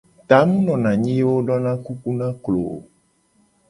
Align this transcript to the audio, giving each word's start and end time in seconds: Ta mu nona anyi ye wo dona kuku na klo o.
Ta 0.27 0.37
mu 0.47 0.57
nona 0.65 0.89
anyi 0.95 1.11
ye 1.17 1.23
wo 1.29 1.37
dona 1.47 1.71
kuku 1.85 2.09
na 2.19 2.27
klo 2.43 2.61
o. 2.73 2.75